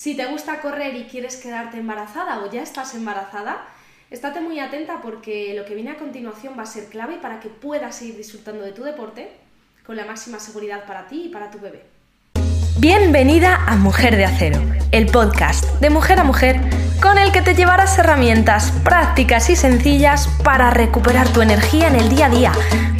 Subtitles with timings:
[0.00, 3.66] Si te gusta correr y quieres quedarte embarazada o ya estás embarazada,
[4.10, 7.50] estate muy atenta porque lo que viene a continuación va a ser clave para que
[7.50, 9.28] puedas seguir disfrutando de tu deporte
[9.84, 11.82] con la máxima seguridad para ti y para tu bebé.
[12.78, 16.62] Bienvenida a Mujer de Acero, el podcast de mujer a mujer
[17.00, 22.08] con el que te llevarás herramientas prácticas y sencillas para recuperar tu energía en el
[22.08, 22.52] día a día,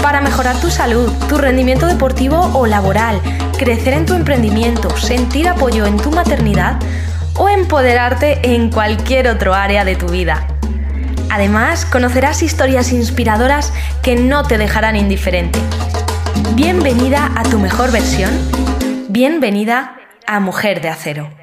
[0.03, 3.21] para mejorar tu salud, tu rendimiento deportivo o laboral,
[3.59, 6.79] crecer en tu emprendimiento, sentir apoyo en tu maternidad
[7.35, 10.46] o empoderarte en cualquier otro área de tu vida.
[11.31, 15.61] Además, conocerás historias inspiradoras que no te dejarán indiferente.
[16.54, 18.31] Bienvenida a tu mejor versión
[19.09, 21.39] Bienvenida a Mujer de Acero.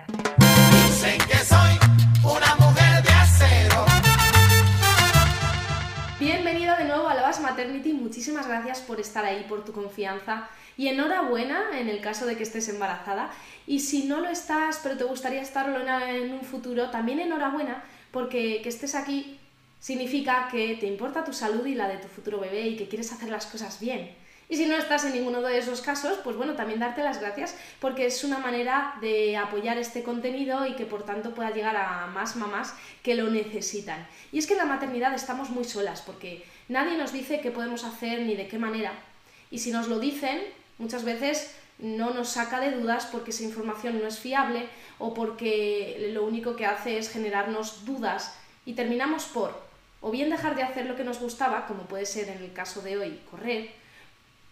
[8.46, 10.50] Gracias por estar ahí, por tu confianza.
[10.78, 13.32] Y enhorabuena en el caso de que estés embarazada.
[13.66, 18.62] Y si no lo estás, pero te gustaría estarlo en un futuro, también enhorabuena porque
[18.64, 19.40] que estés aquí
[19.80, 23.12] significa que te importa tu salud y la de tu futuro bebé y que quieres
[23.12, 24.16] hacer las cosas bien.
[24.50, 27.54] Y si no estás en ninguno de esos casos, pues bueno, también darte las gracias
[27.82, 32.08] porque es una manera de apoyar este contenido y que por tanto pueda llegar a
[32.08, 34.08] más mamás que lo necesitan.
[34.32, 37.84] Y es que en la maternidad estamos muy solas porque nadie nos dice qué podemos
[37.84, 38.94] hacer ni de qué manera.
[39.52, 40.42] Y si nos lo dicen,
[40.78, 46.10] muchas veces no nos saca de dudas porque esa información no es fiable o porque
[46.14, 49.68] lo único que hace es generarnos dudas y terminamos por
[50.02, 52.82] o bien dejar de hacer lo que nos gustaba, como puede ser en el caso
[52.82, 53.72] de hoy, correr,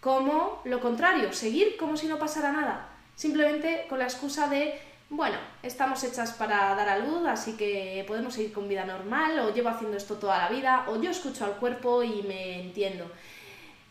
[0.00, 4.78] como lo contrario, seguir como si no pasara nada, simplemente con la excusa de,
[5.08, 9.54] bueno, estamos hechas para dar a luz, así que podemos seguir con vida normal, o
[9.54, 13.10] llevo haciendo esto toda la vida, o yo escucho al cuerpo y me entiendo.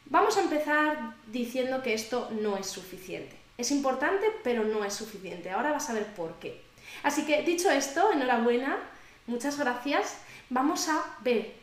[0.07, 3.35] Vamos a empezar diciendo que esto no es suficiente.
[3.57, 5.49] Es importante, pero no es suficiente.
[5.49, 6.61] Ahora vas a ver por qué.
[7.01, 8.77] Así que dicho esto, enhorabuena,
[9.25, 10.17] muchas gracias.
[10.49, 11.53] Vamos a ver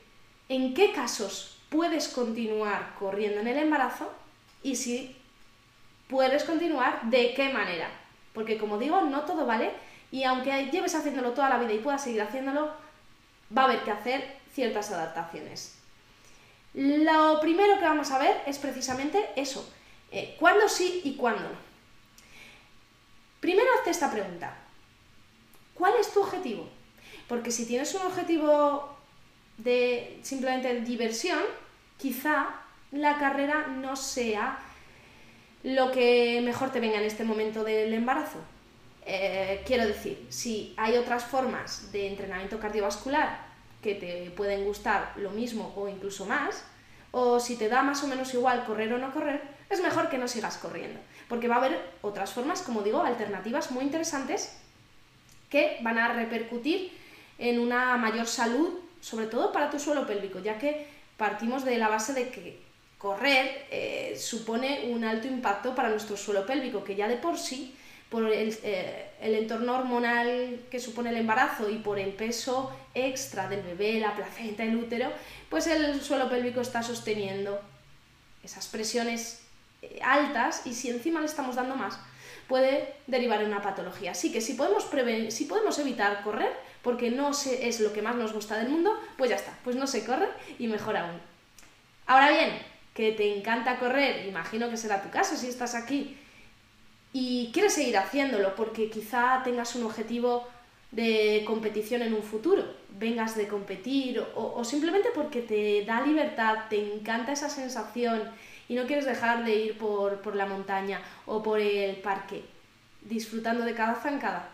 [0.48, 4.12] en qué casos puedes continuar corriendo en el embarazo
[4.62, 5.16] y si
[6.08, 7.88] puedes continuar, de qué manera.
[8.32, 9.72] Porque como digo, no todo vale
[10.10, 12.70] y aunque lleves haciéndolo toda la vida y puedas seguir haciéndolo,
[13.56, 15.74] va a haber que hacer ciertas adaptaciones.
[16.74, 19.68] Lo primero que vamos a ver es precisamente eso,
[20.10, 21.72] eh, cuándo sí y cuándo no.
[23.40, 24.56] Primero hazte esta pregunta,
[25.74, 26.68] ¿cuál es tu objetivo?
[27.28, 28.96] Porque si tienes un objetivo
[29.58, 31.40] de simplemente diversión,
[31.98, 32.48] quizá
[32.92, 34.58] la carrera no sea
[35.62, 38.38] lo que mejor te venga en este momento del embarazo.
[39.04, 43.40] Eh, quiero decir, si hay otras formas de entrenamiento cardiovascular
[43.82, 46.64] que te pueden gustar lo mismo o incluso más,
[47.10, 50.18] o si te da más o menos igual correr o no correr, es mejor que
[50.18, 54.56] no sigas corriendo, porque va a haber otras formas, como digo, alternativas muy interesantes
[55.50, 56.92] que van a repercutir
[57.38, 60.86] en una mayor salud, sobre todo para tu suelo pélvico, ya que
[61.16, 62.60] partimos de la base de que
[63.02, 67.74] correr eh, supone un alto impacto para nuestro suelo pélvico, que ya de por sí,
[68.08, 73.62] por eh, el, entorno hormonal que supone el embarazo y por el peso extra del
[73.62, 75.10] bebé, la placenta, el útero,
[75.50, 77.60] pues el suelo pélvico está sosteniendo
[78.44, 79.42] esas presiones
[79.82, 81.98] eh, altas y si encima le estamos dando más,
[82.46, 84.12] puede derivar en una patología.
[84.12, 86.52] Así que si podemos, prevenir, si podemos evitar correr,
[86.82, 89.88] porque no es lo que más nos gusta del mundo, pues ya está, pues no
[89.88, 90.28] se corre
[90.60, 91.20] y mejor aún.
[92.06, 96.16] Ahora bien, que te encanta correr, imagino que será tu caso si estás aquí,
[97.12, 100.48] y quieres seguir haciéndolo porque quizá tengas un objetivo
[100.90, 102.64] de competición en un futuro,
[102.98, 108.30] vengas de competir o, simplemente porque te da libertad, te encanta esa sensación
[108.68, 112.44] y no quieres dejar de ir por, por la montaña o por el parque
[113.02, 114.48] disfrutando de cada zancada.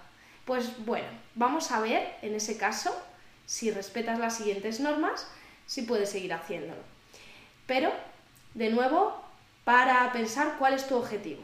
[0.44, 2.96] Pues bueno, vamos a ver en ese caso
[3.44, 5.28] si respetas las siguientes normas,
[5.66, 6.80] si puedes seguir haciéndolo.
[7.66, 7.92] Pero
[8.58, 9.14] de nuevo,
[9.62, 11.42] para pensar cuál es tu objetivo.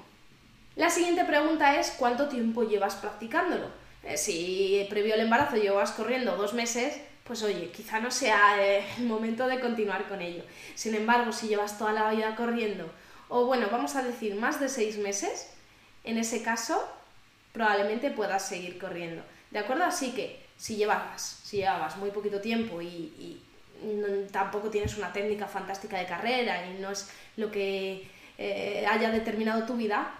[0.75, 3.69] La siguiente pregunta es ¿cuánto tiempo llevas practicándolo?
[4.03, 8.85] Eh, si previo al embarazo llevas corriendo dos meses, pues oye, quizá no sea eh,
[8.99, 10.43] el momento de continuar con ello.
[10.75, 12.91] Sin embargo, si llevas toda la vida corriendo,
[13.29, 15.49] o bueno, vamos a decir más de seis meses,
[16.03, 16.85] en ese caso
[17.53, 19.23] probablemente puedas seguir corriendo.
[19.53, 19.85] ¿De acuerdo?
[19.85, 23.44] Así que si llevabas, si llevabas muy poquito tiempo y
[24.31, 29.65] tampoco tienes una técnica fantástica de carrera y no es lo que eh, haya determinado
[29.65, 30.13] tu vida,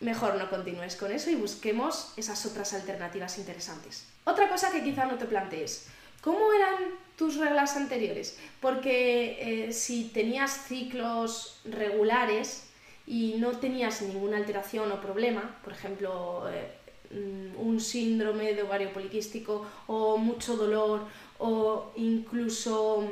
[0.00, 4.06] mejor no continúes con eso y busquemos esas otras alternativas interesantes.
[4.24, 5.86] Otra cosa que quizá no te plantees,
[6.20, 6.74] ¿cómo eran
[7.16, 8.38] tus reglas anteriores?
[8.60, 12.68] Porque eh, si tenías ciclos regulares
[13.06, 16.72] y no tenías ninguna alteración o problema, por ejemplo, eh,
[17.10, 21.06] mm, un síndrome de ovario poliquístico o mucho dolor
[21.38, 23.08] o incluso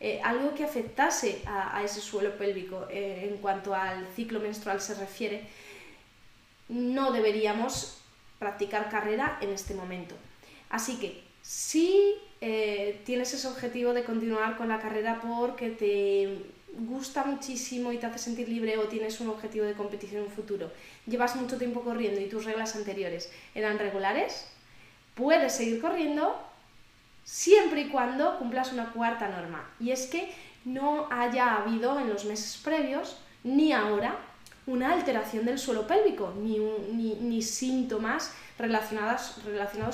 [0.00, 4.94] eh, algo que afectase a, ese suelo pélvico eh, en cuanto al ciclo menstrual se
[4.94, 5.44] refiere,
[6.68, 7.98] no deberíamos
[8.38, 10.14] practicar carrera en este momento.
[10.68, 16.42] Así que si eh, tienes ese objetivo de continuar con la carrera porque te
[16.78, 20.34] gusta muchísimo y te hace sentir libre o tienes un objetivo de competición en un
[20.34, 20.70] futuro,
[21.06, 24.46] llevas mucho tiempo corriendo y tus reglas anteriores eran regulares,
[25.14, 26.36] puedes seguir corriendo
[27.26, 29.68] siempre y cuando cumplas una cuarta norma.
[29.80, 30.32] Y es que
[30.64, 34.16] no haya habido en los meses previos ni ahora
[34.66, 39.38] una alteración del suelo pélvico, ni, ni, síntomas relacionados,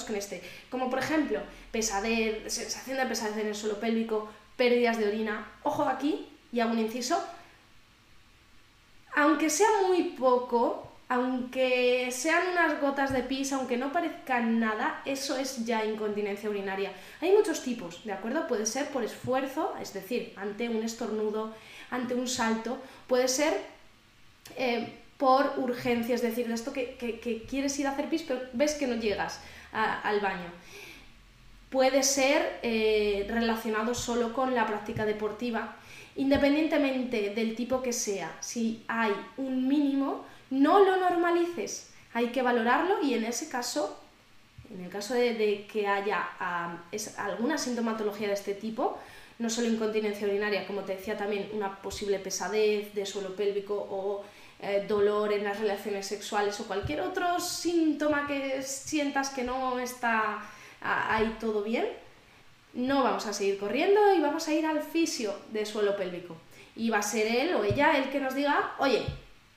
[0.06, 0.42] con este.
[0.70, 1.40] Como por ejemplo,
[1.70, 5.46] pesadez, sensación de pesadez en el suelo pélvico, pérdidas de orina.
[5.62, 7.22] Ojo aquí, y hago un inciso.
[9.14, 15.36] Aunque sea muy poco, aunque sean unas gotas de pis, aunque no parezcan nada, eso
[15.36, 16.90] es ya incontinencia urinaria.
[17.20, 18.46] Hay muchos tipos, ¿de acuerdo?
[18.46, 21.54] Puede ser por esfuerzo, es decir, ante un estornudo,
[21.90, 22.78] ante un salto,
[23.08, 23.52] puede ser
[24.56, 28.72] eh, por urgencia, es decir, de esto que, quieres ir a hacer pis, pero ves
[28.72, 29.38] que no llegas
[29.72, 30.50] al baño.
[31.68, 35.76] Puede ser eh, relacionado solo con la práctica deportiva,
[36.16, 38.34] independientemente del tipo que sea.
[38.40, 43.98] Si hay un mínimo, no lo normalices, hay que valorarlo y en ese caso,
[44.70, 46.28] en el caso de, que haya
[47.16, 48.98] alguna sintomatología de este tipo,
[49.38, 54.24] no solo incontinencia urinaria, como te decía también, una posible pesadez de suelo pélvico o
[54.60, 60.42] eh, dolor en las relaciones sexuales o cualquier otro síntoma que sientas que no está
[60.82, 61.86] ahí todo bien,
[62.74, 66.36] no vamos a seguir corriendo y vamos a ir al fisio de suelo pélvico.
[66.76, 69.02] Y va a ser él o ella el que nos diga, oye,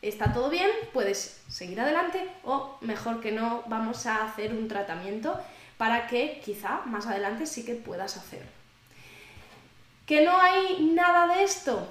[0.08, 5.40] está todo bien, puedes seguir adelante o mejor que no, vamos a hacer un tratamiento
[5.78, 8.50] para que quizá más adelante sí que puedas hacerlo.
[10.06, 11.88] ¿Que no hay nada de esto?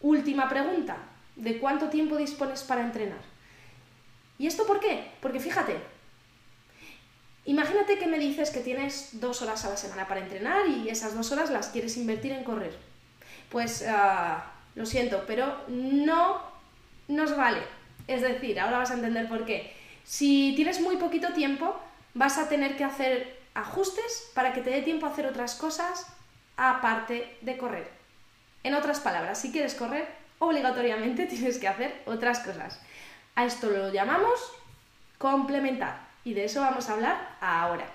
[0.00, 0.96] Última pregunta,
[1.36, 3.20] ¿de cuánto tiempo dispones para entrenar?
[4.38, 5.10] ¿Y esto por qué?
[5.20, 5.76] Porque fíjate,
[7.44, 11.14] imagínate que me dices que tienes dos horas a la semana para entrenar y esas
[11.14, 12.78] dos horas las quieres invertir en correr.
[13.50, 16.42] Pues ah, lo siento, pero no
[17.08, 17.60] nos vale.
[18.08, 19.76] Es decir, ahora vas a entender por qué.
[20.04, 21.78] Si tienes muy poquito tiempo,
[22.14, 26.06] vas a tener que hacer ajustes para que te dé tiempo a hacer otras cosas
[26.56, 27.90] aparte de correr.
[28.64, 32.80] En otras palabras, si quieres correr, obligatoriamente tienes que hacer otras cosas.
[33.34, 34.40] A esto lo llamamos
[35.18, 37.86] complementar y de eso vamos a hablar ahora.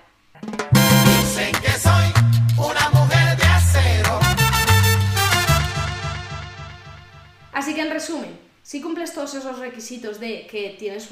[7.56, 11.08] Así que en resumen, si cumples todos esos requisitos de que tienes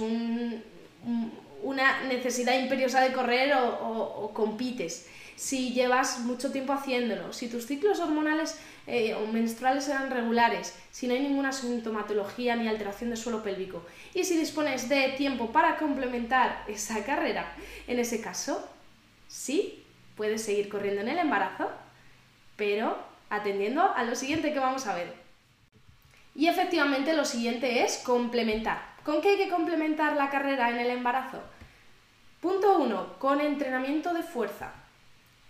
[1.62, 5.06] una necesidad imperiosa de correr o compites,
[5.36, 11.06] si llevas mucho tiempo haciéndolo, si tus ciclos hormonales eh, o menstruales eran regulares, si
[11.06, 13.82] no hay ninguna sintomatología ni alteración de suelo pélvico
[14.12, 17.54] y si dispones de tiempo para complementar esa carrera,
[17.86, 18.68] en ese caso,
[19.28, 19.82] sí,
[20.14, 21.70] puedes seguir corriendo en el embarazo,
[22.56, 22.98] pero
[23.30, 25.23] atendiendo a lo siguiente que vamos a ver.
[26.34, 28.94] Y efectivamente lo siguiente es complementar.
[29.04, 31.40] ¿Con qué hay que complementar la carrera en el embarazo?
[32.40, 33.18] Punto 1.
[33.18, 34.72] Con entrenamiento de fuerza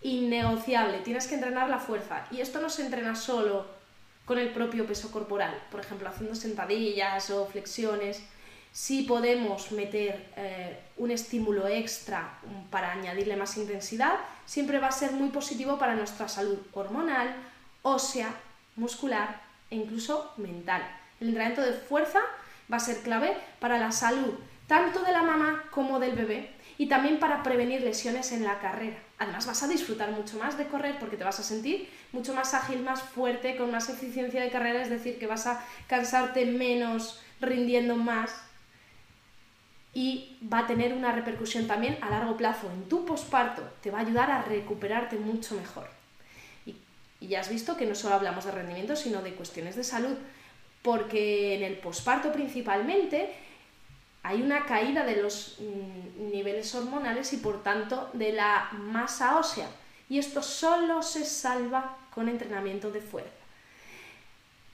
[0.03, 2.27] innegociable, tienes que entrenar la fuerza.
[2.31, 3.67] Y esto no se entrena solo
[4.27, 8.23] con el propio peso corporal, por ejemplo, haciendo sentadillas o flexiones.
[8.71, 12.39] Si podemos meter eh, un estímulo extra
[12.71, 17.35] para añadirle más intensidad, siempre va a ser muy positivo para nuestra salud hormonal,
[17.83, 18.35] ósea,
[18.77, 19.44] muscular
[19.75, 20.83] e incluso mental.
[21.21, 22.21] El entrenamiento de fuerza
[22.73, 24.35] va a ser clave para la salud
[24.67, 28.97] tanto de la mamá como del bebé y también para prevenir lesiones en la carrera.
[29.19, 32.55] Además vas a disfrutar mucho más de correr porque te vas a sentir mucho más
[32.55, 37.21] ágil, más fuerte, con más eficiencia de carrera, es decir, que vas a cansarte menos,
[37.41, 38.35] rindiendo más
[39.93, 43.99] y va a tener una repercusión también a largo plazo en tu posparto, te va
[43.99, 45.94] a ayudar a recuperarte mucho mejor.
[47.21, 50.17] Y, ya has visto que no solo hablamos de rendimiento, sino de cuestiones de salud,
[50.83, 53.33] porque en el posparto principalmente
[54.23, 59.69] hay una caída de los mm, niveles hormonales y por tanto de la masa ósea.
[60.09, 63.45] Y esto solo se salva con entrenamiento de fuerza.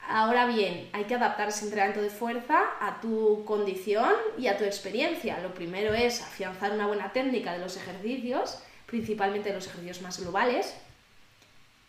[0.08, 4.64] Ahora bien, hay que adaptar ese entrenamiento de fuerza a tu condición y a tu
[4.64, 5.38] experiencia.
[5.38, 10.74] Lo primero es afianzar una buena técnica de los ejercicios, principalmente los ejercicios más globales,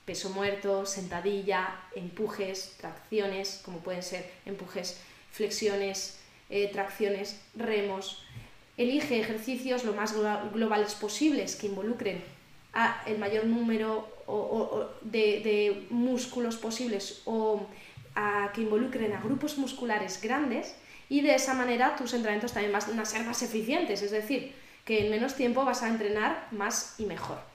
[0.05, 4.99] peso muerto, sentadilla, empujes, tracciones, como pueden ser empujes,
[5.31, 8.23] flexiones, eh, tracciones, remos,
[8.77, 10.13] elige ejercicios lo más
[10.53, 12.23] globales posibles que involucren
[12.73, 14.07] a el mayor número
[15.01, 17.67] de, músculos posibles o
[18.53, 20.75] que involucren a grupos musculares grandes
[21.09, 24.53] y de esa manera tus entrenamientos también van a ser más eficientes, es decir,
[24.85, 27.50] que en menos tiempo vas a entrenar más y mejor.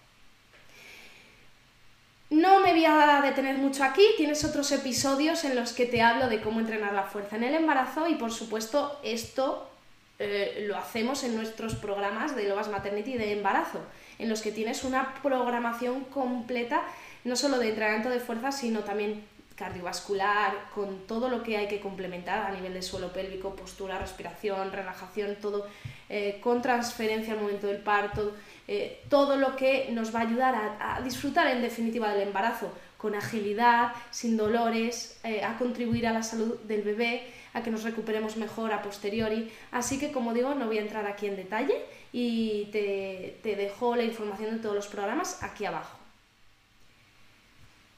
[2.28, 6.28] No me voy a detener mucho aquí, tienes otros episodios en los que te hablo
[6.28, 9.70] de cómo entrenar la fuerza en el embarazo y por supuesto esto
[10.18, 13.80] eh, lo hacemos en nuestros programas de Lobas Maternity de embarazo,
[14.18, 16.82] en los que tienes una programación completa
[17.22, 19.24] no solo de entrenamiento de fuerza, sino también
[19.56, 24.70] cardiovascular, con todo lo que hay que complementar a nivel de suelo pélvico, postura, respiración,
[24.70, 25.66] relajación, todo,
[26.08, 28.34] eh, con transferencia al momento del parto,
[28.68, 33.14] eh, todo lo que nos va a ayudar a, disfrutar en definitiva del embarazo con
[33.14, 38.36] agilidad, sin dolores, eh, a contribuir a la salud del bebé, a que nos recuperemos
[38.36, 39.50] mejor a posteriori.
[39.70, 41.74] Así que, como digo, no voy a entrar aquí en detalle
[42.12, 46.05] y te, te dejo la información de todos los programas aquí abajo.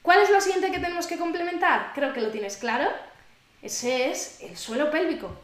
[0.01, 1.91] ¿Cuál es lo siguiente que tenemos que complementar?
[1.93, 2.89] Creo que lo tienes claro.
[3.61, 5.35] Ese es el suelo pélvico.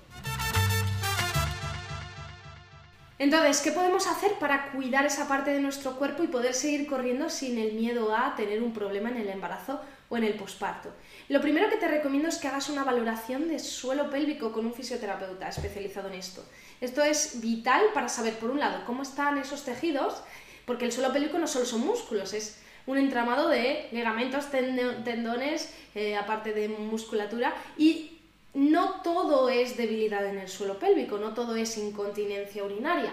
[3.17, 7.29] Entonces, ¿qué podemos hacer para cuidar esa parte de nuestro cuerpo y poder seguir corriendo
[7.29, 10.89] sin el miedo a tener un problema en el embarazo o en el posparto?
[11.29, 14.73] Lo primero que te recomiendo es que hagas una valoración de suelo pélvico con un
[14.73, 16.45] fisioterapeuta especializado en esto.
[16.81, 20.21] Esto es vital para saber, por un lado, cómo están esos tejidos,
[20.65, 26.15] porque el suelo pélvico no solo son músculos, es un entramado de ligamentos, tendones, eh,
[26.15, 28.19] aparte de musculatura, y
[28.53, 33.11] no todo es debilidad en el suelo pélvico, no todo es incontinencia urinaria.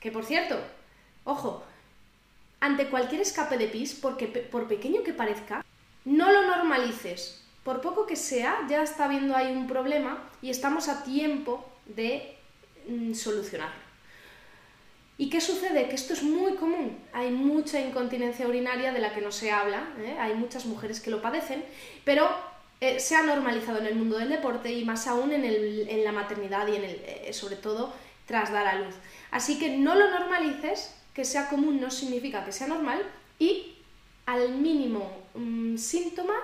[0.00, 0.58] Que por cierto,
[1.24, 1.62] ojo,
[2.60, 5.64] ante cualquier escape de pis, porque por pequeño que parezca,
[6.04, 7.42] no lo normalices.
[7.62, 12.36] Por poco que sea, ya está habiendo ahí un problema y estamos a tiempo de
[12.88, 13.83] mm, solucionarlo.
[15.16, 15.88] ¿Y qué sucede?
[15.88, 16.98] Que esto es muy común.
[17.12, 20.16] Hay mucha incontinencia urinaria de la que no se habla, ¿eh?
[20.18, 21.64] hay muchas mujeres que lo padecen,
[22.04, 22.28] pero
[22.80, 26.66] eh, se ha normalizado en el mundo del deporte y más aún en, la maternidad
[26.66, 27.94] y en el, eh, sobre todo
[28.26, 28.94] tras dar a luz.
[29.30, 33.00] Así que no lo normalices, que sea común no significa que sea normal
[33.38, 33.76] y
[34.26, 36.34] al mínimo mm, síntoma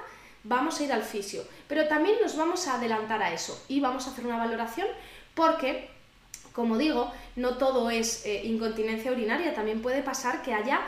[0.44, 1.42] vamos a ir al fisio.
[1.68, 4.86] Pero también nos vamos a adelantar a eso y vamos a hacer una valoración
[5.34, 5.90] porque,
[6.52, 10.80] como digo, no todo es eh, incontinencia urinaria, también puede pasar que haya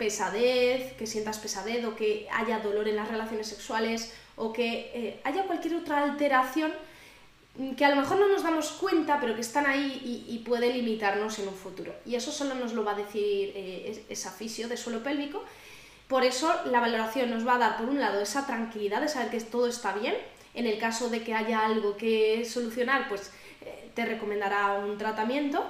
[0.00, 5.20] pesadez, que sientas pesadez o que haya dolor en las relaciones sexuales o que eh,
[5.24, 6.72] haya cualquier otra alteración
[7.76, 11.38] que a lo mejor no nos damos cuenta, pero que están ahí y, puede limitarnos
[11.40, 11.92] en un futuro.
[12.06, 15.44] Y eso solo nos lo va a decir eh, esa fisio de suelo pélvico.
[16.08, 19.30] Por eso la valoración nos va a dar, por un lado, esa tranquilidad de saber
[19.30, 20.14] que todo está bien.
[20.54, 23.32] En el caso de que haya algo que solucionar, pues eh,
[23.94, 25.64] te recomendará un tratamiento.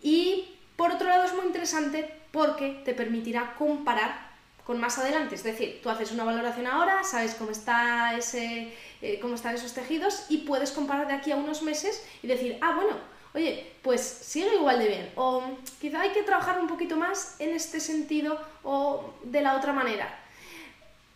[0.00, 5.34] Y por otro lado es muy interesante porque te permitirá comparar con más adelante.
[5.34, 9.74] Es decir, tú haces una valoración ahora, sabes cómo, está ese, eh, cómo están esos
[9.74, 12.96] tejidos y puedes comparar de aquí a unos meses y decir, ah, bueno,
[13.34, 15.12] oye, pues sigue igual de bien.
[15.16, 15.42] O
[15.80, 20.18] quizá hay que trabajar un poquito más en este sentido o de la otra manera.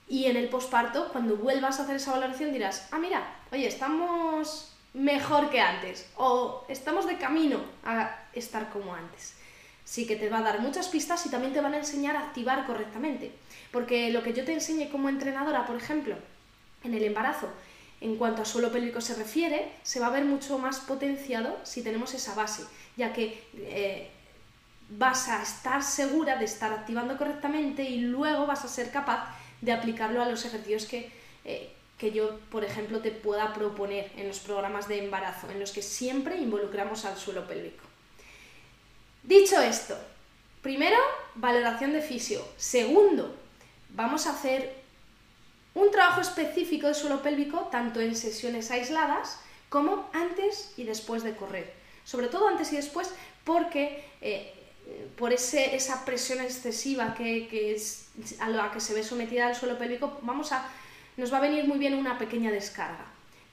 [0.07, 4.75] Y en el posparto, cuando vuelvas a hacer esa valoración, dirás, ah, mira, oye, estamos
[4.95, 9.39] mejor que antes o estamos de camino a estar como antes
[9.89, 12.21] sí que te va a dar muchas pistas y también te van a enseñar a
[12.21, 13.33] activar correctamente.
[13.73, 16.15] Porque lo que yo te enseñe como entrenadora, por ejemplo,
[16.85, 17.49] en el embarazo,
[18.03, 21.83] en cuanto a suelo pélvico se refiere, se va a ver mucho más potenciado si
[21.83, 22.65] tenemos esa base,
[22.99, 24.11] ya que eh,
[24.91, 29.73] vas a estar segura de estar activando correctamente y luego vas a ser capaz de
[29.73, 31.11] aplicarlo a los ejercicios que,
[31.47, 35.73] eh, que yo, por ejemplo, te pueda proponer en los programas de embarazo, en los
[35.73, 37.85] que siempre involucramos al suelo pélvico.
[39.25, 39.99] Dicho esto,
[40.63, 40.97] primero,
[41.35, 42.47] valoración de fisio.
[42.57, 43.35] Segundo,
[43.91, 44.75] vamos a hacer
[45.75, 51.37] un trabajo específico de suelo pélvico, tanto en sesiones aisladas como antes y después de
[51.37, 51.75] correr.
[52.05, 53.11] Sobre todo antes y después,
[53.45, 54.55] porque eh,
[55.17, 57.77] por esa presión excesiva que,
[58.41, 60.69] a la que se ve sometida el suelo pélvico, vamos a,
[61.19, 63.05] nos va a venir muy bien una pequeña descarga.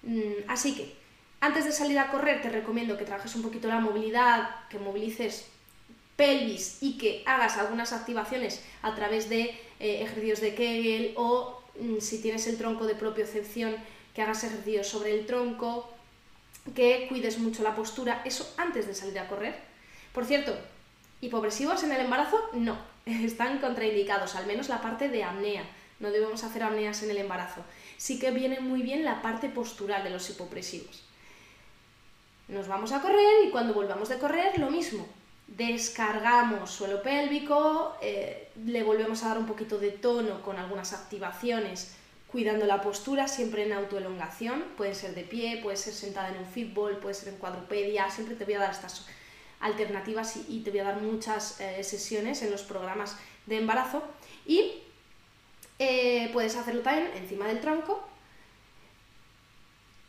[0.03, 0.95] Mm, así que,
[1.41, 5.47] antes de salir a correr, te recomiendo que trabajes un poquito la movilidad, que movilices
[6.15, 9.41] pelvis y que hagas algunas activaciones a través de
[9.79, 13.75] eh, ejercicios de Kegel o mm, si tienes el tronco de propiocepción,
[14.13, 15.91] que hagas ejercicios sobre el tronco,
[16.73, 19.55] que cuides mucho la postura, eso antes de salir a correr.
[20.13, 20.55] Por cierto,
[21.19, 25.63] hipopresivos en el embarazo no, están contraindicados, al menos la parte de apnea.
[25.99, 27.61] No debemos hacer apneas en el embarazo.
[27.97, 31.03] Sí que viene muy bien la parte postural de los hipopresivos.
[32.47, 35.07] Nos vamos a correr y cuando volvamos de correr, lo mismo.
[35.47, 41.95] Descargamos suelo pélvico, eh, le volvemos a dar un poquito de tono con algunas activaciones,
[42.27, 44.63] cuidando la postura, siempre en autoelongación.
[44.75, 48.09] Puede ser de pie, puede ser sentada en un fútbol, puede ser en cuadrupedia.
[48.09, 49.07] Siempre te voy a dar estas
[49.59, 54.03] alternativas y, te voy a dar muchas eh, sesiones en los programas de embarazo.
[54.45, 54.73] Y
[55.79, 58.07] eh, puedes hacerlo también encima del tronco.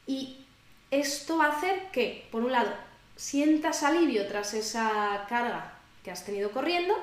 [0.07, 0.45] Y
[0.91, 2.73] esto va a hacer que, por un lado,
[3.17, 5.73] sientas alivio tras esa carga
[6.05, 6.95] que has tenido corriendo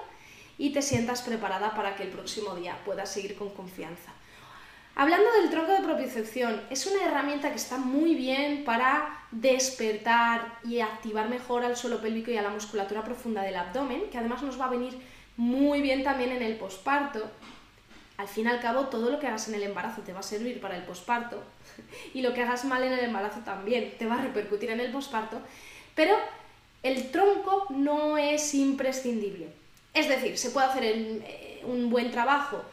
[0.58, 4.14] y te sientas preparada para que el próximo día puedas seguir con confianza.
[4.96, 10.82] Hablando del tronco de propiocepción, es una herramienta que está muy bien para despertar y
[10.82, 14.62] activar mejor al suelo pélvico y a la musculatura profunda del abdomen, que además nos
[14.62, 14.94] va a venir
[15.36, 17.32] muy bien también en el posparto.
[18.18, 20.24] Al fin y al cabo, todo lo que hagas en el embarazo te va a
[20.24, 21.44] servir para el posparto
[22.14, 24.92] y lo que hagas mal en el embarazo también te va a repercutir en el
[24.92, 25.42] posparto,
[25.96, 26.16] pero
[26.84, 29.48] el tronco no es imprescindible.
[29.94, 32.64] Es decir, se puede hacer eh, un buen trabajo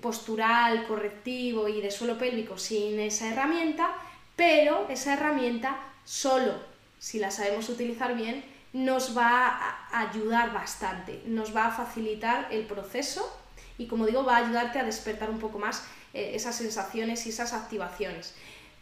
[0.00, 3.94] postural, correctivo y de suelo pélvico sin esa herramienta,
[4.34, 6.54] pero esa herramienta solo,
[6.98, 12.66] si la sabemos utilizar bien, nos va a ayudar bastante, nos va a facilitar el
[12.66, 13.37] proceso
[13.78, 17.30] y como digo, va a ayudarte a despertar un poco más eh, esas sensaciones y
[17.30, 18.34] esas activaciones.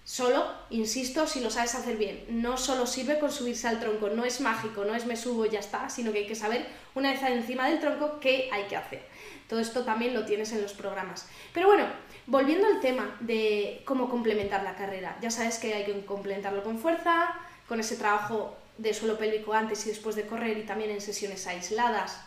[0.07, 2.25] Solo, insisto, si lo sabes hacer bien.
[2.29, 5.51] No solo sirve con subirse al tronco, no es mágico, no es me subo y
[5.51, 8.77] ya está, sino que hay que saber una vez encima del tronco qué hay que
[8.77, 9.03] hacer.
[9.49, 11.27] Todo esto también lo tienes en los programas.
[11.53, 11.87] Pero bueno,
[12.27, 16.79] volviendo al tema de cómo complementar la carrera, ya sabes que hay que complementarlo con
[16.79, 17.35] fuerza,
[17.67, 21.49] con ese trabajo de suelo pélvico antes y después de correr y también en sesiones
[21.49, 22.21] aisladas,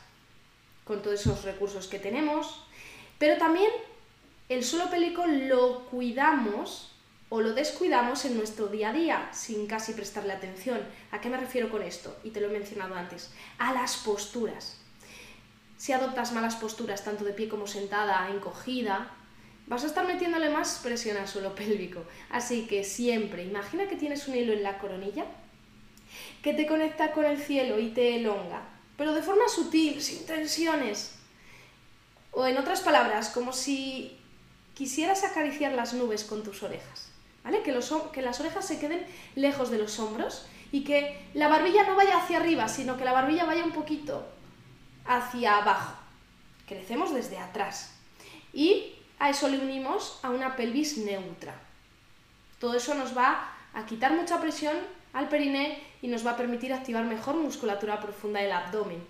[0.90, 2.64] con todos esos recursos que tenemos.
[3.20, 3.70] Pero también
[4.50, 6.96] el suelo pélvico lo cuidamos
[7.30, 10.82] o lo descuidamos en nuestro día a día sin casi prestarle atención.
[11.12, 12.18] ¿A qué me refiero con esto?
[12.24, 13.32] Y te lo he mencionado antes.
[13.60, 14.82] A las posturas.
[15.78, 19.12] Si adoptas malas posturas, tanto de pie como sentada, encogida,
[19.68, 22.04] vas a estar metiéndole más presión al suelo pélvico.
[22.32, 25.26] Así que siempre, imagina que tienes un hilo en la coronilla
[26.42, 31.16] que te conecta con el cielo y te elonga, pero de forma sutil, sin tensiones.
[32.32, 34.20] O en otras palabras, como si
[34.74, 37.10] quisieras acariciar las nubes con tus orejas,
[37.46, 37.64] ¿vale?
[37.64, 41.86] Que, los, que las orejas se queden lejos de los hombros y que la barbilla
[41.86, 44.28] no vaya hacia arriba, sino que la barbilla vaya un poquito
[45.06, 45.94] hacia abajo.
[46.68, 47.94] Crecemos desde atrás.
[48.52, 51.58] Y a eso le unimos a una pelvis neutra.
[52.60, 54.76] Todo eso nos va a quitar mucha presión
[55.14, 59.04] al periné y nos va a permitir activar mejor musculatura profunda del abdomen.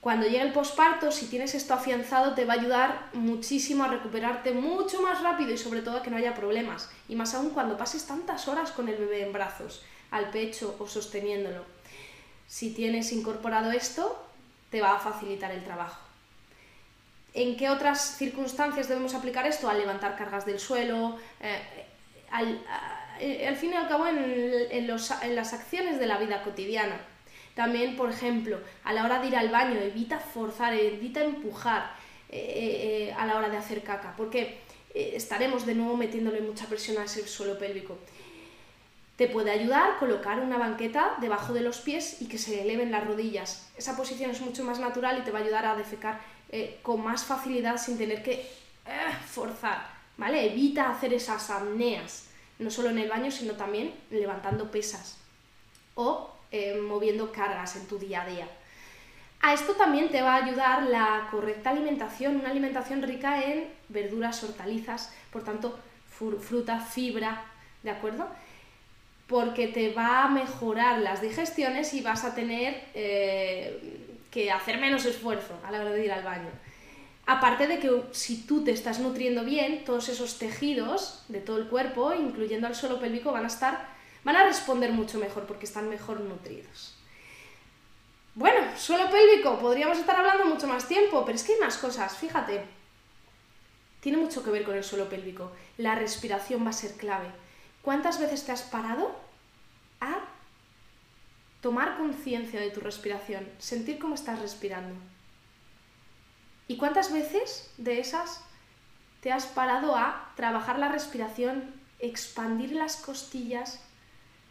[0.00, 4.52] Cuando llegue el posparto, si tienes esto afianzado, te va a ayudar muchísimo a recuperarte
[4.52, 6.88] mucho más rápido y sobre todo a que no haya problemas.
[7.06, 10.86] Y más aún cuando pases tantas horas con el bebé en brazos, al pecho o
[10.86, 11.64] sosteniéndolo.
[12.46, 14.26] Si tienes incorporado esto,
[14.70, 16.00] te va a facilitar el trabajo.
[17.34, 19.68] ¿En qué otras circunstancias debemos aplicar esto?
[19.68, 21.86] Al levantar cargas del suelo, eh,
[22.30, 22.60] al,
[23.56, 27.00] fin y al cabo en, las acciones de la vida cotidiana.
[27.54, 31.92] También, por ejemplo, a la hora de ir al baño, evita forzar, evita empujar
[32.28, 34.58] eh, eh, a la hora de hacer caca, porque
[34.94, 37.98] estaremos de nuevo metiéndole mucha presión a ese suelo pélvico.
[39.20, 43.06] Te puede ayudar colocar una banqueta debajo de los pies y que se eleven las
[43.06, 43.70] rodillas.
[43.76, 47.04] Esa posición es mucho más natural y te va a ayudar a defecar eh, con
[47.04, 50.46] más facilidad sin tener que eh, forzar, ¿vale?
[50.50, 52.29] Evita hacer esas apneas,
[52.60, 55.18] no solo en el baño, sino también levantando pesas
[55.94, 58.48] o eh, moviendo cargas en tu día a día.
[59.42, 64.44] A esto también te va a ayudar la correcta alimentación, una alimentación rica en verduras,
[64.44, 67.44] hortalizas, por tanto, fruta, fibra,
[67.82, 68.28] ¿de acuerdo?
[69.30, 75.06] porque te va a mejorar las digestiones y vas a tener eh, que hacer menos
[75.06, 76.50] esfuerzo a la hora de ir al baño.
[77.30, 81.68] Aparte de que si tú te estás nutriendo bien, todos esos tejidos de todo el
[81.68, 83.86] cuerpo, incluyendo el suelo pélvico, van a estar,
[84.24, 86.96] van a responder mucho mejor porque están mejor nutridos.
[88.34, 92.16] Bueno, suelo pélvico, podríamos estar hablando mucho más tiempo, pero es que hay más cosas,
[92.16, 92.64] fíjate.
[94.00, 95.52] Tiene mucho que ver con el suelo pélvico.
[95.78, 97.28] La respiración va a ser clave
[97.82, 99.14] ¿Cuántas veces te has parado
[100.00, 100.18] a
[101.60, 104.96] tomar conciencia de tu respiración, sentir cómo estás respirando?
[106.70, 108.44] ¿Y cuántas veces de esas
[109.22, 113.80] te has parado a trabajar la respiración, expandir las costillas,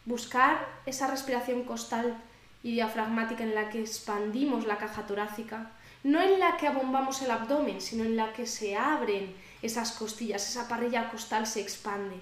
[0.04, 2.14] buscar esa respiración costal
[2.62, 5.70] y diafragmática en la que expandimos la caja torácica,
[6.02, 10.46] no en la que abombamos el abdomen, sino en la que se abren esas costillas,
[10.46, 12.16] esa parrilla costal se expande.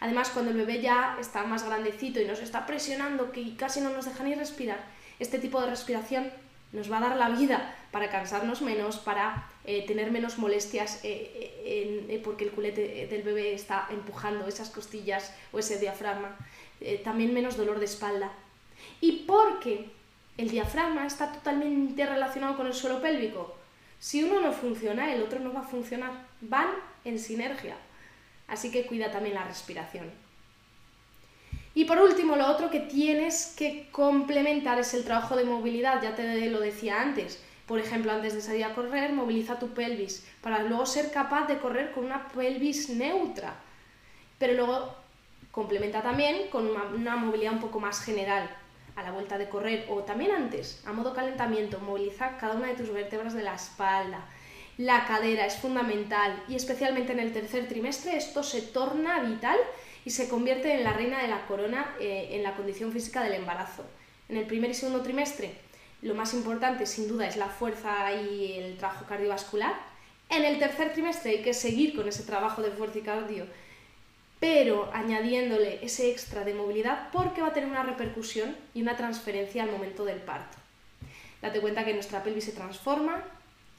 [0.00, 3.90] Además, cuando el bebé ya está más grandecito y nos está presionando, que casi no
[3.90, 4.80] nos deja ni respirar,
[5.20, 6.32] este tipo de respiración
[6.72, 11.54] nos va a dar la vida para cansarnos menos, para eh, tener menos molestias eh,
[11.64, 16.36] eh, porque el culete del bebé está empujando esas costillas o ese diafragma,
[17.04, 18.32] también menos dolor de espalda.
[19.00, 19.90] Y porque
[20.38, 23.54] el diafragma está totalmente relacionado con el suelo pélvico.
[23.98, 26.12] Si uno no funciona, el otro no va a funcionar.
[26.40, 26.68] Van
[27.04, 27.76] en sinergia.
[28.48, 30.10] Así que cuida también la respiración.
[31.74, 36.16] Y por último, lo otro que tienes que complementar es el trabajo de movilidad, ya
[36.16, 37.42] te lo decía antes.
[37.66, 41.58] Por ejemplo, antes de salir a correr, moviliza tu pelvis para luego ser capaz de
[41.58, 43.54] correr con una pelvis neutra.
[44.38, 44.96] Pero luego
[45.52, 48.50] complementa también con una, movilidad un poco más general,
[48.96, 52.74] a la vuelta de correr o también antes, a modo calentamiento, moviliza cada una de
[52.74, 54.26] tus vértebras de la espalda.
[54.76, 59.58] La cadera es fundamental y especialmente en el tercer trimestre esto se torna vital
[60.04, 63.34] y se convierte en la reina de la corona eh, en la condición física del
[63.34, 63.84] embarazo.
[64.28, 65.52] En el primer y segundo trimestre,
[66.02, 69.74] lo más importante sin duda es la fuerza y el trabajo cardiovascular.
[70.28, 73.46] En el tercer trimestre hay que seguir con ese trabajo de fuerza y cardio,
[74.38, 79.62] pero añadiéndole ese extra de movilidad porque va a tener una repercusión y una transferencia
[79.62, 80.56] al momento del parto.
[81.42, 83.24] Date cuenta que nuestra pelvis se transforma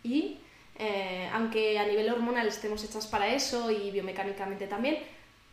[0.03, 0.39] y
[0.77, 4.97] eh, aunque a nivel hormonal estemos hechas para eso y biomecánicamente también,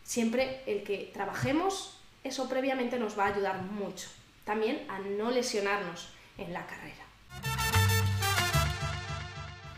[0.09, 4.09] siempre el que trabajemos, eso previamente nos va a ayudar mucho.
[4.47, 7.05] También a no lesionarnos en la carrera.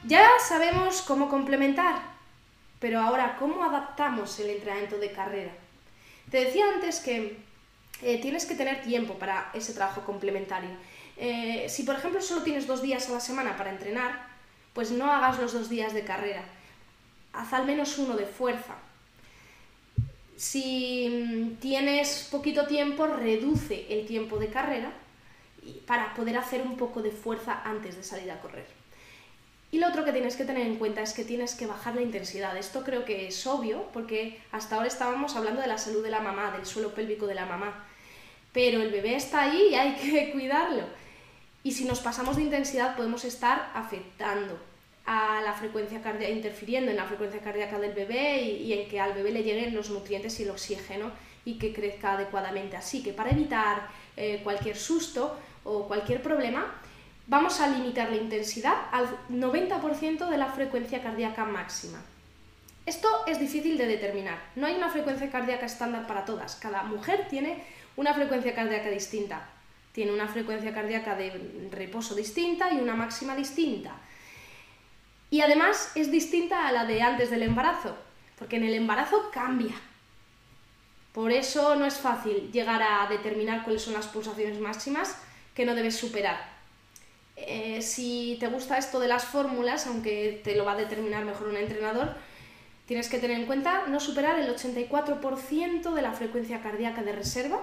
[0.05, 2.01] Ya sabemos cómo complementar,
[2.79, 5.51] pero ahora, ¿cómo adaptamos el entrenamiento de carrera?
[6.31, 7.41] Te decía antes que
[8.01, 10.71] eh, tienes que tener tiempo para ese trabajo complementario.
[11.17, 14.29] Eh, si, por ejemplo, solo tienes dos días a la semana para entrenar,
[14.75, 16.45] pues no hagas los dos días de carrera.
[17.33, 18.77] Haz al menos uno de fuerza,
[20.41, 24.91] si mm, tienes poquito tiempo, reduce el tiempo de carrera
[25.87, 28.65] para poder hacer un poco de fuerza antes de salir a correr.
[29.71, 32.01] Y lo otro que tienes que tener en cuenta es que tienes que bajar la
[32.01, 32.57] intensidad.
[32.57, 36.23] Esto creo que es obvio porque hasta ahora estábamos hablando de la salud de la
[36.23, 37.85] mamá, del suelo pélvico de la mamá.
[38.55, 40.85] Pero el bebé está ahí y hay que cuidarlo.
[41.63, 44.59] Y si nos pasamos de intensidad podemos estar afectando
[45.13, 49.13] a la frecuencia cardíaca, interfiriendo en la frecuencia cardíaca del bebé y, en que al
[49.13, 51.11] bebé le lleguen los nutrientes y el oxígeno
[51.45, 52.77] y que crezca adecuadamente.
[52.77, 56.81] Así que para evitar eh, cualquier susto o cualquier problema,
[57.27, 62.01] vamos a limitar la intensidad al 90% de la frecuencia cardíaca máxima.
[62.87, 64.39] Esto es difícil de determinar.
[64.55, 66.55] No hay una frecuencia cardíaca estándar para todas.
[66.55, 67.65] Cada mujer tiene
[67.97, 69.45] una frecuencia cardíaca distinta.
[69.91, 73.97] Tiene una frecuencia cardíaca de reposo distinta y una máxima distinta.
[75.31, 77.97] Y además es distinta a la de antes del embarazo,
[78.39, 79.75] porque en el embarazo cambia.
[81.13, 85.17] Por eso no es fácil llegar a determinar cuáles son las pulsaciones máximas
[85.55, 86.51] que no debes superar.
[87.37, 91.49] Eh, si te gusta esto de las fórmulas, aunque te lo va a determinar mejor
[91.49, 92.15] un entrenador,
[92.87, 97.61] tienes que tener en cuenta no superar el 84% de la frecuencia cardíaca de reserva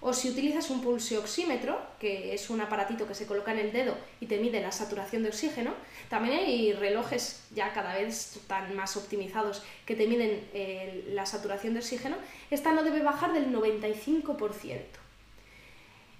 [0.00, 3.96] o si utilizas un pulsioxímetro, que es un aparatito que se coloca en el dedo
[4.20, 5.74] y te mide la saturación de oxígeno,
[6.08, 11.74] también hay relojes ya cada vez tan más optimizados que te miden eh, la saturación
[11.74, 12.16] de oxígeno,
[12.50, 14.80] esta no debe bajar del 95%.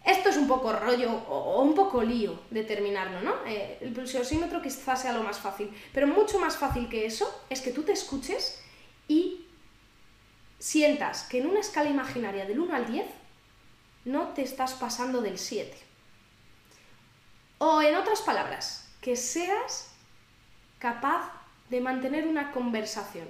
[0.07, 3.35] Esto es un poco rollo o un poco lío determinarlo, ¿no?
[3.45, 7.61] Eh, el pulsioxímetro quizás sea lo más fácil, pero mucho más fácil que eso es
[7.61, 8.63] que tú te escuches
[9.09, 9.47] y
[10.61, 13.05] sientas que en una escala imaginaria del 1 al 10
[14.07, 15.77] no te estás pasando del 7.
[17.59, 19.91] O en otras palabras, que seas
[20.79, 21.33] capaz
[21.69, 23.29] de mantener una conversación.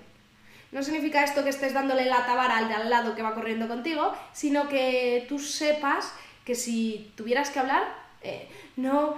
[0.73, 3.69] No significa esto que estés dándole la tabara al de al lado que va corriendo
[3.69, 6.13] contigo, sino que tú sepas
[6.45, 7.83] que si tuvieras que hablar,
[8.21, 9.17] eh, no,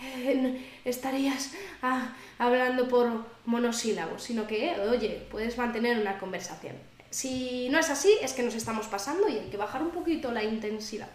[0.00, 6.76] eh, estarías ah, hablando por monosílabos, sino que, oye, puedes mantener una conversación.
[7.12, 10.32] Si no es así, es que nos estamos pasando y hay que bajar un poquito
[10.32, 11.10] la intensidad.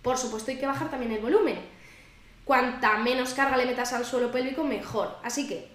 [0.00, 1.58] Por supuesto, hay que bajar también el volumen.
[2.46, 5.18] Cuanta menos carga le metas al suelo pélvico, mejor.
[5.22, 5.68] Así que,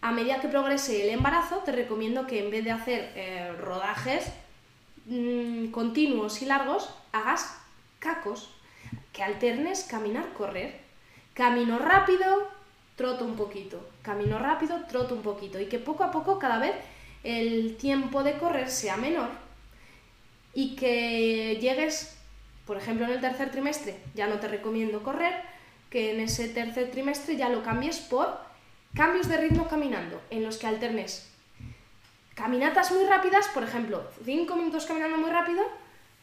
[0.00, 4.26] a medida que progrese el embarazo, te recomiendo que en vez de hacer eh, rodajes
[5.06, 7.58] mm, continuos y largos, hagas
[7.98, 8.48] cacos,
[9.12, 10.80] que alternes caminar-correr.
[11.34, 12.48] Camino rápido,
[12.94, 13.84] troto un poquito.
[14.02, 15.58] Camino rápido, troto un poquito.
[15.58, 16.76] Y que poco a poco cada vez
[17.24, 19.30] el tiempo de correr sea menor
[20.54, 22.16] y que llegues,
[22.66, 25.34] por ejemplo, en el tercer trimestre, ya no te recomiendo correr,
[25.90, 28.38] que en ese tercer trimestre ya lo cambies por
[28.94, 31.28] cambios de ritmo caminando, en los que alternes
[32.34, 35.62] caminatas muy rápidas, por ejemplo, 5 minutos caminando muy rápido,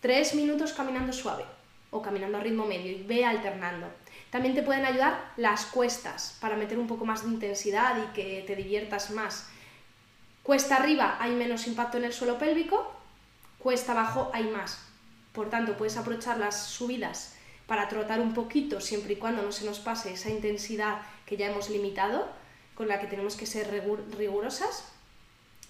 [0.01, 1.43] 3 minutos caminando suave
[1.91, 3.87] o caminando a ritmo medio y ve alternando.
[4.29, 8.43] También te pueden ayudar las cuestas para meter un poco más de intensidad y que
[8.45, 9.49] te diviertas más.
[10.49, 12.91] Cuesta arriba hay menos impacto en el suelo pélvico,
[13.59, 14.79] cuesta abajo hay más.
[15.31, 17.35] Por tanto, puedes aprovechar las subidas
[17.67, 21.51] para trotar un poquito siempre y cuando no se nos pase esa intensidad que ya
[21.51, 22.27] hemos limitado,
[22.73, 23.69] con la que tenemos que ser
[24.17, 24.91] rigurosas.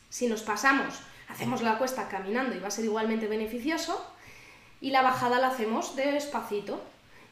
[0.09, 4.01] Si nos pasamos, hacemos la cuesta caminando y va a ser igualmente beneficioso,
[4.79, 6.81] y la bajada la hacemos despacito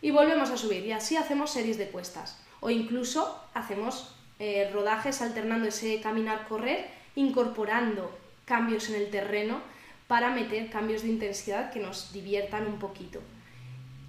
[0.02, 5.22] y volvemos a subir y así hacemos series de cuestas o incluso hacemos eh, rodajes
[5.22, 9.60] alternando ese caminar-correr, incorporando cambios en el terreno
[10.08, 13.20] para meter cambios de intensidad que nos diviertan un poquito.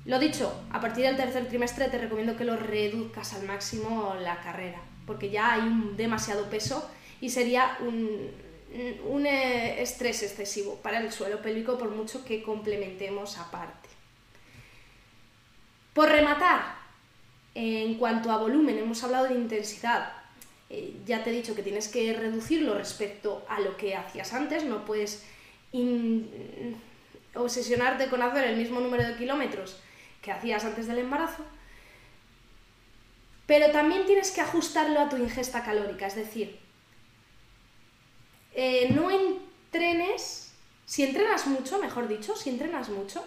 [0.05, 4.41] Lo dicho, a partir del tercer trimestre te recomiendo que lo reduzcas al máximo la
[4.41, 6.89] carrera, porque ya hay un demasiado peso
[7.21, 8.31] y sería un,
[9.07, 13.89] un eh, estrés excesivo para el suelo pélvico por mucho que complementemos aparte.
[15.95, 16.77] Por rematar,
[17.55, 20.13] en cuanto a volumen, hemos hablado de intensidad.
[20.71, 24.65] Eh, ya te he dicho que tienes que reducirlo respecto a lo que hacías antes,
[24.65, 25.25] no puedes
[27.35, 29.81] obsesionarte con hacer el mismo número de kilómetros
[30.23, 31.45] que hacías antes del embarazo.
[33.47, 36.59] Pero también tienes que ajustarlo a tu ingesta calórica, es decir,
[38.55, 40.53] eh, no entrenes,
[40.85, 43.25] si entrenas mucho, mejor dicho, si entrenas mucho,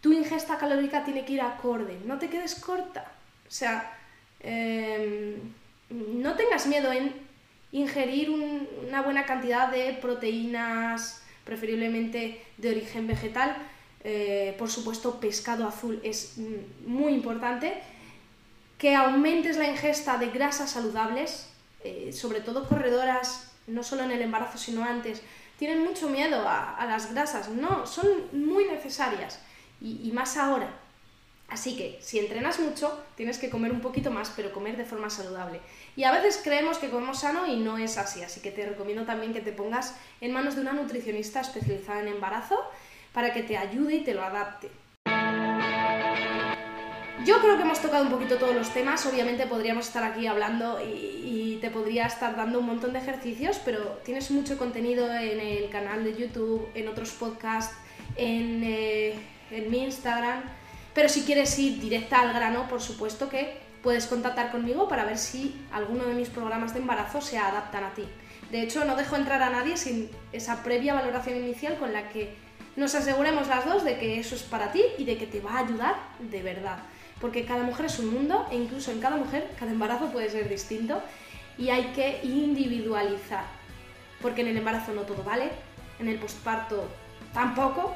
[0.00, 3.12] tu ingesta calórica tiene que ir acorde, no te quedes corta.
[3.46, 3.96] O sea,
[4.40, 5.52] em,
[5.92, 7.14] no tengas miedo en
[7.72, 13.56] ingerir una buena cantidad de proteínas, preferiblemente de origen vegetal.
[14.04, 16.34] Eh, por supuesto, pescado azul es
[16.86, 17.74] muy importante.
[18.78, 21.48] Que aumentes la ingesta de grasas saludables,
[21.84, 25.22] eh, sobre todo corredoras no solo en el embarazo, sino antes,
[25.58, 27.48] tienen mucho miedo a, las grasas.
[27.48, 29.38] No, son muy necesarias
[29.80, 30.68] y, más ahora.
[31.52, 35.10] Así que si entrenas mucho, tienes que comer un poquito más, pero comer de forma
[35.10, 35.60] saludable.
[35.96, 39.04] Y a veces creemos que comemos sano y no es así, así que te recomiendo
[39.04, 42.58] también que te pongas en manos de una nutricionista especializada en embarazo
[43.12, 44.70] para que te ayude y te lo adapte.
[47.26, 50.80] Yo creo que hemos tocado un poquito todos los temas, obviamente podríamos estar aquí hablando
[50.82, 51.12] y,
[51.60, 56.02] te podría estar dando un montón de ejercicios, pero tienes mucho contenido en el canal
[56.02, 57.76] de YouTube, en otros podcasts,
[58.16, 59.14] en, eh,
[59.52, 60.42] en mi Instagram,
[60.94, 65.18] pero si quieres ir directa al grano, por supuesto que puedes contactar conmigo para ver
[65.18, 68.06] si alguno de mis programas de embarazo se adaptan a ti.
[68.50, 72.34] De hecho, no dejo entrar a nadie sin esa previa valoración inicial con la que
[72.76, 75.52] nos aseguremos las dos de que eso es para ti y de que te va
[75.54, 76.78] a ayudar de verdad
[77.22, 80.48] porque cada mujer es un mundo e incluso en cada mujer, cada embarazo puede ser
[80.48, 81.00] distinto
[81.56, 83.44] y hay que individualizar,
[84.20, 85.50] porque en el embarazo no todo vale,
[86.00, 86.88] en el postparto
[87.32, 87.94] tampoco,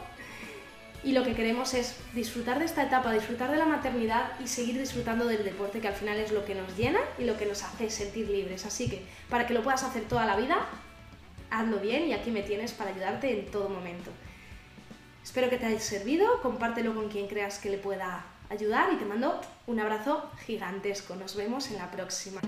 [1.07, 4.77] y lo que queremos es disfrutar de esta etapa, disfrutar de la maternidad y seguir
[4.77, 7.63] disfrutando del deporte que al final es lo que nos llena y lo que nos
[7.63, 8.67] hace sentir libres.
[8.67, 10.67] Así que para que lo puedas hacer toda la vida,
[11.49, 14.11] hazlo bien y aquí me tienes para ayudarte en todo momento.
[15.23, 19.05] Espero que te haya servido, compártelo con quien creas que le pueda ayudar y te
[19.05, 21.15] mando un abrazo gigantesco.
[21.15, 22.41] Nos vemos en la próxima.